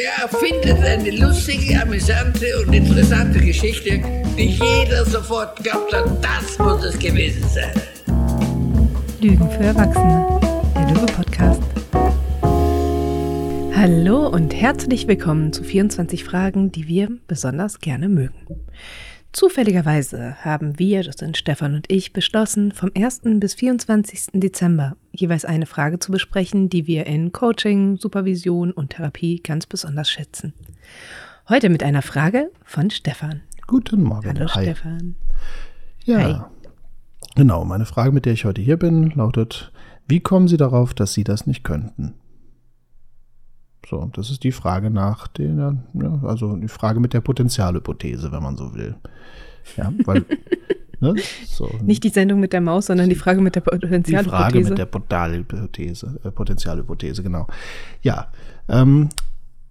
[0.00, 4.00] Der erfindet eine lustige, amüsante und interessante Geschichte,
[4.38, 7.72] die jeder sofort glaubt hat, das muss es gewesen sein.
[9.20, 10.40] Lügen für Erwachsene,
[10.74, 11.62] der Lüge-Podcast.
[13.76, 18.46] Hallo und herzlich willkommen zu 24 Fragen, die wir besonders gerne mögen.
[19.32, 23.20] Zufälligerweise haben wir, das sind Stefan und ich, beschlossen, vom 1.
[23.34, 24.32] bis 24.
[24.32, 30.10] Dezember jeweils eine Frage zu besprechen, die wir in Coaching, Supervision und Therapie ganz besonders
[30.10, 30.52] schätzen.
[31.48, 33.42] Heute mit einer Frage von Stefan.
[33.68, 34.36] Guten Morgen.
[34.36, 34.64] Hallo Hi.
[34.64, 35.14] Stefan.
[36.04, 36.40] Ja, Hi.
[37.36, 37.64] genau.
[37.64, 39.70] Meine Frage, mit der ich heute hier bin, lautet:
[40.08, 42.14] Wie kommen Sie darauf, dass Sie das nicht könnten?
[43.88, 48.42] So, das ist die Frage nach der, ja, also die Frage mit der Potenzialhypothese, wenn
[48.42, 48.94] man so will.
[49.76, 50.24] Ja, weil,
[51.00, 51.14] ne,
[51.46, 51.70] so.
[51.82, 54.70] Nicht die Sendung mit der Maus, sondern die Frage mit der Die Frage Potenzialhypothese.
[54.70, 57.46] mit der Potenzialhypothese, äh, Potenzialhypothese, genau.
[58.02, 58.28] Ja,
[58.68, 59.08] ähm,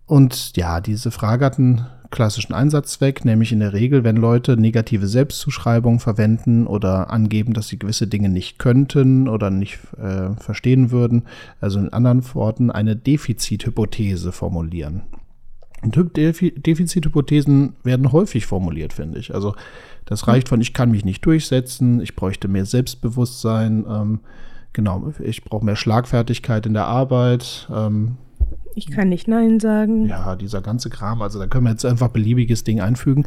[0.06, 5.08] und ja, diese Frage hat einen klassischen Einsatzzweck, nämlich in der Regel, wenn Leute negative
[5.08, 11.24] Selbstzuschreibungen verwenden oder angeben, dass sie gewisse Dinge nicht könnten oder nicht äh, verstehen würden,
[11.62, 15.04] also in anderen Worten eine Defizithypothese formulieren.
[15.84, 19.34] Defizithypothesen werden häufig formuliert, finde ich.
[19.34, 19.56] Also
[20.06, 24.20] das reicht von, ich kann mich nicht durchsetzen, ich bräuchte mehr Selbstbewusstsein, ähm,
[24.74, 28.18] genau, ich brauche mehr Schlagfertigkeit in der Arbeit, ähm,
[28.76, 30.08] Ich kann nicht Nein sagen.
[30.08, 33.26] ja, dieser ganze Kram, also da können wir jetzt einfach beliebiges Ding einfügen.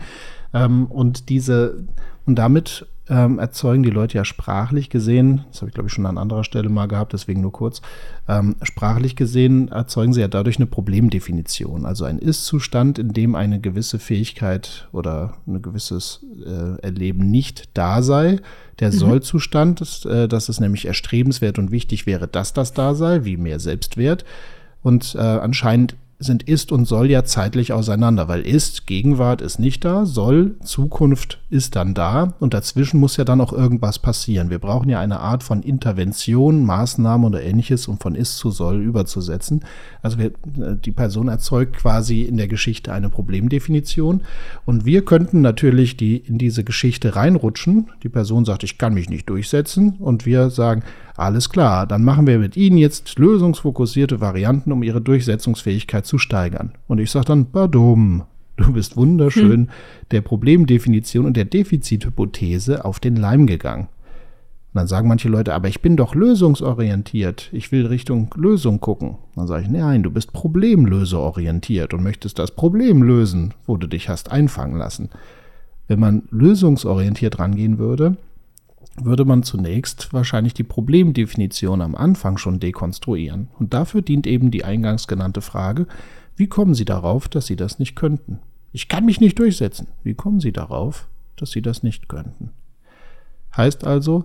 [0.54, 1.84] Ähm, und diese,
[2.26, 6.06] und damit ähm, erzeugen die Leute ja sprachlich gesehen, das habe ich glaube ich schon
[6.06, 7.82] an anderer Stelle mal gehabt, deswegen nur kurz,
[8.28, 13.60] ähm, sprachlich gesehen erzeugen sie ja dadurch eine Problemdefinition, also ein Ist-Zustand, in dem eine
[13.60, 18.38] gewisse Fähigkeit oder ein gewisses äh, Erleben nicht da sei.
[18.78, 23.24] Der Soll-Zustand, ist, äh, dass es nämlich erstrebenswert und wichtig wäre, dass das da sei,
[23.24, 24.24] wie mehr Selbstwert.
[24.82, 29.84] Und äh, anscheinend sind ist und soll ja zeitlich auseinander, weil ist, Gegenwart ist nicht
[29.84, 34.50] da, soll, Zukunft ist dann da und dazwischen muss ja dann auch irgendwas passieren.
[34.50, 38.80] Wir brauchen ja eine Art von Intervention, Maßnahme oder ähnliches, um von ist zu soll
[38.80, 39.64] überzusetzen.
[40.00, 44.22] Also wir, äh, die Person erzeugt quasi in der Geschichte eine Problemdefinition
[44.64, 47.90] und wir könnten natürlich die in diese Geschichte reinrutschen.
[48.02, 50.82] Die Person sagt, ich kann mich nicht durchsetzen und wir sagen,
[51.22, 56.72] alles klar, dann machen wir mit Ihnen jetzt lösungsfokussierte Varianten, um Ihre Durchsetzungsfähigkeit zu steigern.
[56.88, 58.24] Und ich sage dann, badum,
[58.56, 59.70] du bist wunderschön
[60.10, 63.88] der Problemdefinition und der Defizithypothese auf den Leim gegangen.
[64.74, 67.50] Und dann sagen manche Leute, aber ich bin doch lösungsorientiert.
[67.52, 69.16] Ich will Richtung Lösung gucken.
[69.36, 74.08] Dann sage ich, nein, du bist problemlöseorientiert und möchtest das Problem lösen, wo du dich
[74.08, 75.10] hast einfangen lassen.
[75.88, 78.16] Wenn man lösungsorientiert rangehen würde,
[79.00, 83.48] würde man zunächst wahrscheinlich die Problemdefinition am Anfang schon dekonstruieren.
[83.58, 85.86] Und dafür dient eben die eingangs genannte Frage,
[86.36, 88.40] wie kommen Sie darauf, dass Sie das nicht könnten?
[88.72, 89.88] Ich kann mich nicht durchsetzen.
[90.02, 92.50] Wie kommen Sie darauf, dass Sie das nicht könnten?
[93.56, 94.24] Heißt also,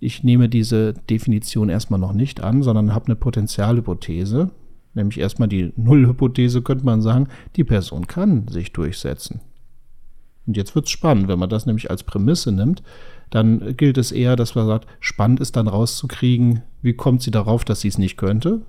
[0.00, 4.50] ich nehme diese Definition erstmal noch nicht an, sondern habe eine Potenzialhypothese,
[4.94, 9.40] nämlich erstmal die Nullhypothese, könnte man sagen, die Person kann sich durchsetzen.
[10.46, 12.82] Und jetzt wird's spannend, wenn man das nämlich als Prämisse nimmt,
[13.30, 17.64] dann gilt es eher, dass man sagt, spannend ist dann rauszukriegen, wie kommt sie darauf,
[17.64, 18.62] dass sie es nicht könnte.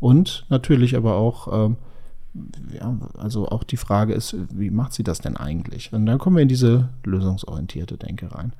[0.00, 1.76] Und natürlich aber auch, ähm,
[2.72, 5.92] ja, also auch die Frage ist, wie macht sie das denn eigentlich?
[5.92, 8.52] Und dann kommen wir in diese lösungsorientierte Denke rein.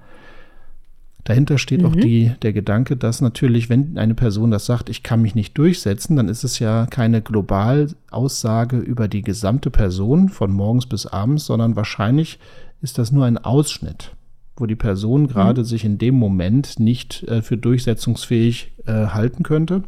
[1.28, 5.20] Dahinter steht auch die, der Gedanke, dass natürlich, wenn eine Person das sagt, ich kann
[5.20, 10.86] mich nicht durchsetzen, dann ist es ja keine Globalaussage über die gesamte Person von morgens
[10.86, 12.38] bis abends, sondern wahrscheinlich
[12.80, 14.12] ist das nur ein Ausschnitt,
[14.60, 19.82] wo die Person gerade sich in dem Moment nicht äh, für durchsetzungsfähig äh, halten könnte.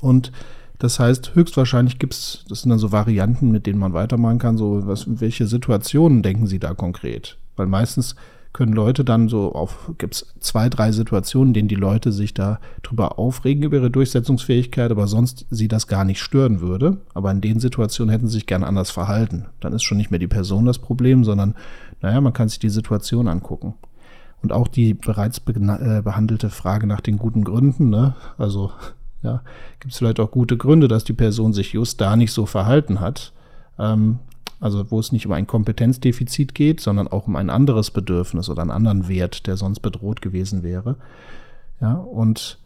[0.00, 0.32] Und
[0.78, 4.58] das heißt, höchstwahrscheinlich gibt es, das sind dann so Varianten, mit denen man weitermachen kann,
[4.58, 7.38] so was, welche Situationen denken Sie da konkret?
[7.56, 8.14] Weil meistens
[8.56, 12.32] können Leute dann so auf, gibt es zwei, drei Situationen, in denen die Leute sich
[12.32, 16.96] da drüber aufregen über ihre Durchsetzungsfähigkeit, aber sonst sie das gar nicht stören würde.
[17.12, 19.44] Aber in den Situationen hätten sie sich gern anders verhalten.
[19.60, 21.54] Dann ist schon nicht mehr die Person das Problem, sondern,
[22.06, 23.74] naja, man kann sich die Situation angucken.
[24.40, 28.14] Und auch die bereits begna- äh, behandelte Frage nach den guten Gründen, ne?
[28.38, 28.70] Also,
[29.22, 29.42] ja,
[29.80, 33.00] gibt es vielleicht auch gute Gründe, dass die Person sich just da nicht so verhalten
[33.00, 33.32] hat.
[33.76, 34.20] Ähm,
[34.60, 38.62] also wo es nicht um ein Kompetenzdefizit geht, sondern auch um ein anderes Bedürfnis oder
[38.62, 40.96] einen anderen Wert, der sonst bedroht gewesen wäre.
[41.80, 42.60] Ja, und,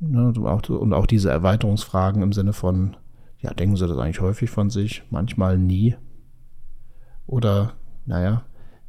[0.00, 2.96] ne, auch, und auch diese Erweiterungsfragen im Sinne von,
[3.38, 5.94] ja, denken Sie das eigentlich häufig von sich, manchmal nie.
[7.26, 7.74] Oder,
[8.06, 8.44] naja,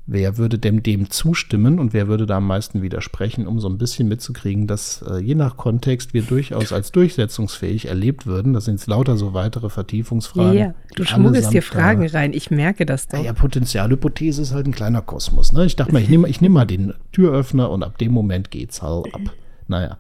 [0.06, 3.78] wer würde dem, dem zustimmen und wer würde da am meisten widersprechen, um so ein
[3.78, 8.54] bisschen mitzukriegen, dass äh, je nach Kontext wir durchaus als durchsetzungsfähig erlebt würden.
[8.54, 10.58] Das sind jetzt lauter so weitere Vertiefungsfragen.
[10.58, 13.24] Ja, du schmuggelst dir Fragen da, rein, ich merke das doch.
[13.24, 15.54] Ja, Potenzialhypothese ist halt ein kleiner Kosmos.
[15.54, 15.66] Ne?
[15.66, 18.82] Ich dachte mal, ich nehme ich nehm mal den Türöffner und ab dem Moment geht's
[18.82, 19.22] halt ab.
[19.70, 19.98] Naja.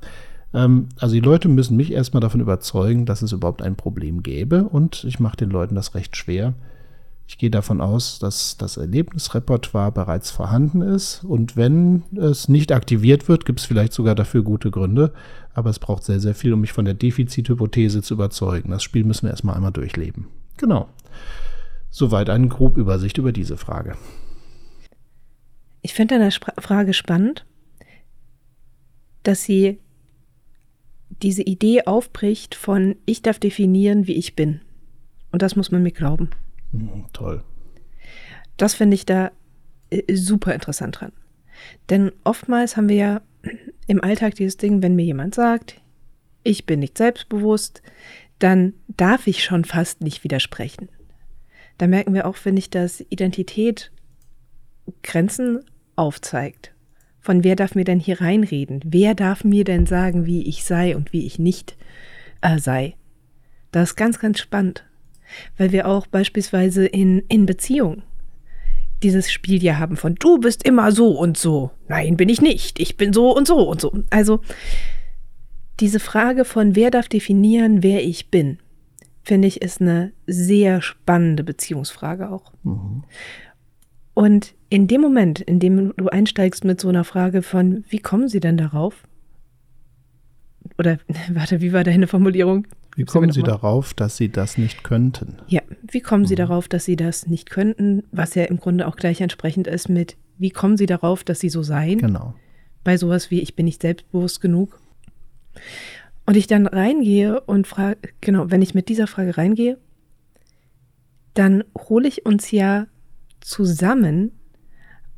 [0.53, 4.65] Ähm, also die Leute müssen mich erstmal davon überzeugen, dass es überhaupt ein Problem gäbe
[4.65, 6.53] und ich mache den Leuten das recht schwer
[7.33, 13.27] ich gehe davon aus, dass das Erlebnisrepertoire bereits vorhanden ist und wenn es nicht aktiviert
[13.27, 15.11] wird, gibt es vielleicht sogar dafür gute Gründe,
[15.55, 18.69] aber es braucht sehr, sehr viel, um mich von der Defizithypothese zu überzeugen.
[18.69, 20.27] Das Spiel müssen wir erstmal einmal durchleben.
[20.57, 20.87] Genau.
[21.89, 23.97] Soweit eine grobe Übersicht über diese Frage.
[25.81, 27.47] Ich finde deine Frage spannend,
[29.23, 29.79] dass sie
[31.23, 34.61] diese Idee aufbricht von ich darf definieren, wie ich bin.
[35.31, 36.29] Und das muss man mir glauben.
[36.73, 37.43] Mhm, toll.
[38.57, 39.31] Das finde ich da
[39.89, 41.13] äh, super interessant dran.
[41.89, 43.21] Denn oftmals haben wir ja
[43.87, 45.81] im Alltag dieses Ding, wenn mir jemand sagt,
[46.43, 47.81] ich bin nicht selbstbewusst,
[48.39, 50.89] dann darf ich schon fast nicht widersprechen.
[51.77, 53.91] Da merken wir auch, finde ich, dass Identität
[55.01, 55.63] Grenzen
[55.95, 56.73] aufzeigt.
[57.19, 58.81] Von wer darf mir denn hier reinreden?
[58.83, 61.77] Wer darf mir denn sagen, wie ich sei und wie ich nicht
[62.41, 62.95] äh, sei?
[63.71, 64.85] Das ist ganz, ganz spannend
[65.57, 68.03] weil wir auch beispielsweise in, in Beziehungen
[69.03, 71.71] dieses Spiel ja haben von du bist immer so und so.
[71.87, 72.79] Nein, bin ich nicht.
[72.79, 73.91] Ich bin so und so und so.
[74.09, 74.39] Also
[75.79, 78.59] diese Frage von wer darf definieren, wer ich bin,
[79.23, 82.53] finde ich, ist eine sehr spannende Beziehungsfrage auch.
[82.63, 83.03] Mhm.
[84.13, 88.27] Und in dem Moment, in dem du einsteigst mit so einer Frage von, wie kommen
[88.27, 89.03] sie denn darauf?
[90.77, 90.99] Oder,
[91.29, 92.67] warte, wie war deine Formulierung?
[92.95, 95.37] Wie kommen Sie darauf, dass Sie das nicht könnten?
[95.47, 96.37] Ja, wie kommen Sie mhm.
[96.37, 98.03] darauf, dass Sie das nicht könnten?
[98.11, 101.49] Was ja im Grunde auch gleich entsprechend ist mit, wie kommen Sie darauf, dass Sie
[101.49, 101.99] so seien?
[101.99, 102.35] Genau.
[102.83, 104.79] Bei sowas wie, ich bin nicht selbstbewusst genug.
[106.25, 109.77] Und ich dann reingehe und frage, genau, wenn ich mit dieser Frage reingehe,
[111.33, 112.87] dann hole ich uns ja
[113.41, 114.31] zusammen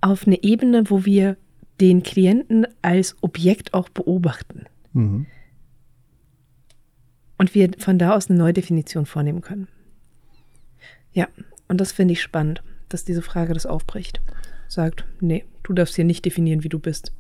[0.02, 1.38] auf eine Ebene, wo wir
[1.82, 4.66] den Klienten als Objekt auch beobachten.
[4.94, 5.26] Mhm
[7.38, 9.68] und wir von da aus eine Neudefinition vornehmen können.
[11.14, 11.28] Ja,
[11.68, 14.22] und das finde ich spannend, dass diese Frage das aufbricht.
[14.68, 17.12] Sagt, nee, du darfst hier nicht definieren, wie du bist.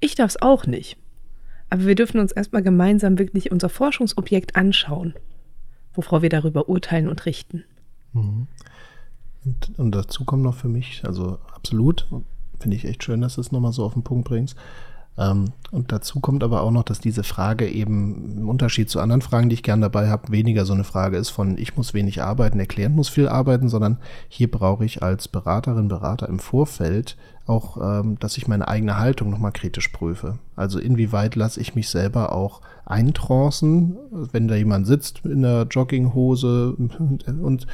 [0.00, 0.96] Ich darf es auch nicht.
[1.70, 5.14] Aber wir dürfen uns erstmal gemeinsam wirklich unser Forschungsobjekt anschauen,
[5.92, 7.64] wovor wir darüber urteilen und richten.
[8.12, 8.46] Mhm.
[9.44, 12.06] Und, und, dazu kommt noch für mich, also absolut,
[12.58, 14.56] finde ich echt schön, dass du es nochmal so auf den Punkt bringst.
[15.18, 19.20] Ähm, und dazu kommt aber auch noch, dass diese Frage eben im Unterschied zu anderen
[19.20, 22.22] Fragen, die ich gern dabei habe, weniger so eine Frage ist von ich muss wenig
[22.22, 23.98] arbeiten, der Klient muss viel arbeiten, sondern
[24.28, 27.16] hier brauche ich als Beraterin, Berater im Vorfeld
[27.48, 30.38] auch, ähm, dass ich meine eigene Haltung nochmal kritisch prüfe.
[30.54, 33.96] Also inwieweit lasse ich mich selber auch eintrancen,
[34.32, 36.98] wenn da jemand sitzt in der Jogginghose und,
[37.42, 37.66] und,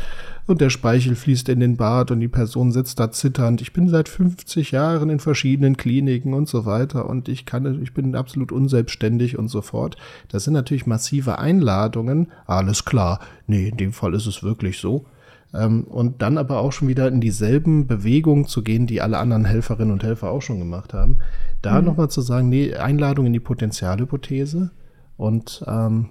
[0.46, 3.60] und der Speichel fließt in den Bart und die Person sitzt da zitternd.
[3.60, 7.94] Ich bin seit 50 Jahren in verschiedenen Kliniken und so weiter und ich kann, ich
[7.94, 9.96] bin absolut unselbstständig und so fort.
[10.28, 12.28] Das sind natürlich massive Einladungen.
[12.46, 13.20] Alles klar.
[13.46, 15.04] Nee, in dem Fall ist es wirklich so.
[15.54, 19.44] Ähm, und dann aber auch schon wieder in dieselben Bewegungen zu gehen, die alle anderen
[19.44, 21.18] Helferinnen und Helfer auch schon gemacht haben.
[21.62, 21.86] Da mhm.
[21.86, 24.70] nochmal zu sagen, nee, Einladung in die Potenzialhypothese
[25.16, 26.08] und ähm,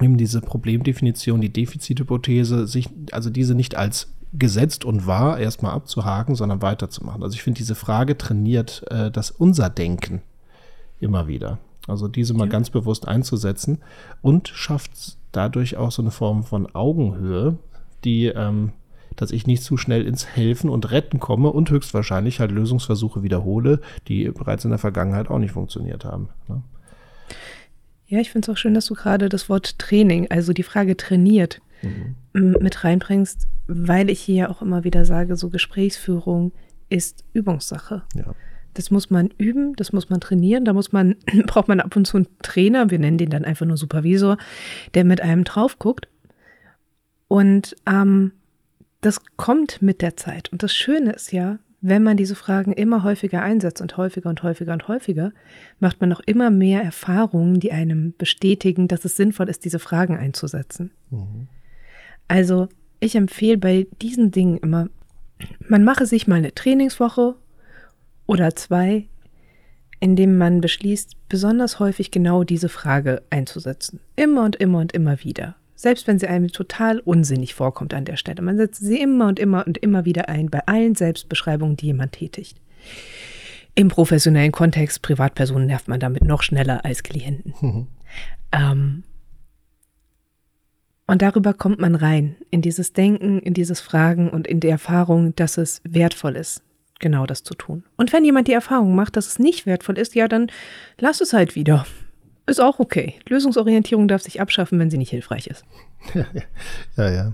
[0.00, 6.34] eben diese Problemdefinition, die Defizithypothese, sich, also diese nicht als gesetzt und wahr erstmal abzuhaken,
[6.34, 7.22] sondern weiterzumachen.
[7.22, 10.20] Also ich finde, diese Frage trainiert äh, das unser Denken
[11.00, 11.58] immer wieder.
[11.86, 12.50] Also diese mal ja.
[12.50, 13.78] ganz bewusst einzusetzen
[14.20, 17.56] und schafft dadurch auch so eine Form von Augenhöhe,
[18.04, 18.72] die, ähm,
[19.16, 23.80] dass ich nicht zu schnell ins Helfen und Retten komme und höchstwahrscheinlich halt Lösungsversuche wiederhole,
[24.06, 26.28] die bereits in der Vergangenheit auch nicht funktioniert haben.
[26.48, 26.62] Ne?
[28.06, 30.96] Ja, ich finde es auch schön, dass du gerade das Wort Training, also die Frage
[30.96, 32.56] trainiert, mhm.
[32.60, 36.52] mit reinbringst, weil ich hier auch immer wieder sage, so Gesprächsführung
[36.88, 38.02] ist Übungssache.
[38.14, 38.34] Ja.
[38.72, 42.06] Das muss man üben, das muss man trainieren, da muss man, braucht man ab und
[42.06, 44.38] zu einen Trainer, wir nennen den dann einfach nur Supervisor,
[44.94, 46.08] der mit einem drauf guckt
[47.28, 48.32] und ähm,
[49.00, 50.50] das kommt mit der Zeit.
[50.50, 54.42] Und das Schöne ist ja, wenn man diese Fragen immer häufiger einsetzt und häufiger und
[54.42, 55.32] häufiger und häufiger,
[55.78, 60.16] macht man auch immer mehr Erfahrungen, die einem bestätigen, dass es sinnvoll ist, diese Fragen
[60.16, 60.90] einzusetzen.
[61.10, 61.46] Mhm.
[62.26, 62.68] Also
[62.98, 64.88] ich empfehle bei diesen Dingen immer,
[65.68, 67.36] man mache sich mal eine Trainingswoche
[68.26, 69.06] oder zwei,
[70.00, 74.00] indem man beschließt, besonders häufig genau diese Frage einzusetzen.
[74.16, 78.16] Immer und immer und immer wieder Selbst wenn sie einem total unsinnig vorkommt an der
[78.16, 78.42] Stelle.
[78.42, 82.10] Man setzt sie immer und immer und immer wieder ein bei allen Selbstbeschreibungen, die jemand
[82.10, 82.60] tätigt.
[83.76, 87.54] Im professionellen Kontext, Privatpersonen nervt man damit noch schneller als Klienten.
[87.60, 87.86] Mhm.
[88.50, 89.04] Ähm,
[91.06, 95.36] und darüber kommt man rein, in dieses Denken, in dieses Fragen und in die Erfahrung,
[95.36, 96.60] dass es wertvoll ist,
[96.98, 97.84] genau das zu tun.
[97.96, 100.50] Und wenn jemand die Erfahrung macht, dass es nicht wertvoll ist, ja, dann
[100.98, 101.86] lass es halt wieder.
[102.48, 103.14] Ist auch okay.
[103.28, 105.66] Lösungsorientierung darf sich abschaffen, wenn sie nicht hilfreich ist.
[106.96, 107.32] Ja, ja.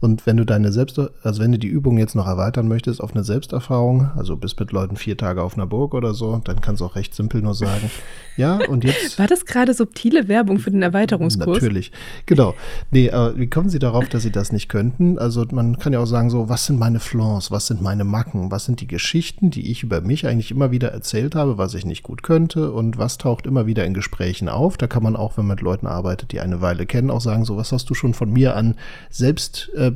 [0.00, 3.12] Und wenn du deine Selbst, also wenn du die Übung jetzt noch erweitern möchtest auf
[3.14, 6.80] eine Selbsterfahrung, also bist mit Leuten vier Tage auf einer Burg oder so, dann kannst
[6.80, 7.88] du auch recht simpel nur sagen,
[8.36, 9.20] ja, und jetzt.
[9.20, 11.62] War das gerade subtile Werbung für den Erweiterungskurs?
[11.62, 11.92] Natürlich,
[12.26, 12.54] genau.
[12.90, 15.20] Nee, äh, wie kommen Sie darauf, dass Sie das nicht könnten?
[15.20, 18.50] Also man kann ja auch sagen so, was sind meine Flaws, was sind meine Macken,
[18.50, 21.86] was sind die Geschichten, die ich über mich eigentlich immer wieder erzählt habe, was ich
[21.86, 24.76] nicht gut könnte und was taucht immer wieder in Gesprächen auf?
[24.76, 27.44] Da kann man auch, wenn man mit Leuten arbeitet, die eine Weile kennen, auch sagen
[27.44, 28.74] so, was hast du schon von mir an
[29.08, 29.92] selbst äh,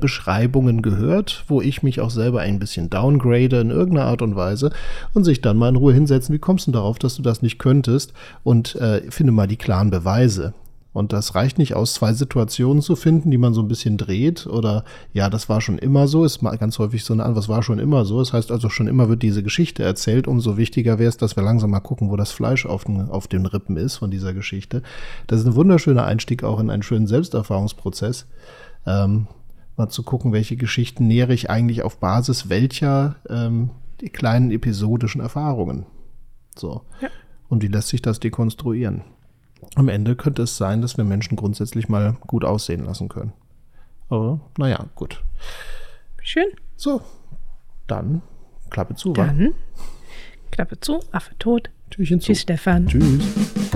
[0.82, 4.70] gehört, wo ich mich auch selber ein bisschen downgrade in irgendeiner Art und Weise
[5.14, 7.58] und sich dann mal in Ruhe hinsetzen, wie kommst du darauf, dass du das nicht
[7.58, 8.12] könntest
[8.44, 10.54] und äh, finde mal die klaren Beweise.
[10.96, 14.46] Und das reicht nicht aus, zwei Situationen zu finden, die man so ein bisschen dreht
[14.46, 17.48] oder ja, das war schon immer so, ist mal ganz häufig so eine Antwort, was
[17.50, 18.18] war schon immer so.
[18.18, 21.42] Das heißt also schon immer wird diese Geschichte erzählt, umso wichtiger wäre es, dass wir
[21.42, 24.82] langsam mal gucken, wo das Fleisch auf den, auf den Rippen ist von dieser Geschichte.
[25.26, 28.26] Das ist ein wunderschöner Einstieg auch in einen schönen Selbsterfahrungsprozess.
[28.86, 29.26] Ähm,
[29.76, 33.68] mal zu gucken, welche Geschichten nähere ich eigentlich auf Basis welcher ähm,
[34.00, 35.84] die kleinen episodischen Erfahrungen.
[36.56, 36.84] So.
[37.02, 37.08] Ja.
[37.50, 39.02] Und wie lässt sich das dekonstruieren?
[39.74, 43.32] Am Ende könnte es sein, dass wir Menschen grundsätzlich mal gut aussehen lassen können.
[44.08, 45.22] Aber naja, gut.
[46.22, 46.46] Schön.
[46.76, 47.00] So,
[47.86, 48.22] dann
[48.70, 49.52] Klappe zu, Dann wa?
[50.50, 51.70] Klappe zu, Affe tot.
[51.90, 52.26] Türchen zu.
[52.26, 52.86] Tschüss, Stefan.
[52.86, 53.72] Tschüss.